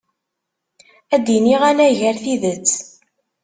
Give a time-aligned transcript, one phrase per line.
[1.15, 2.71] Ad d-iniɣ anagar tidet.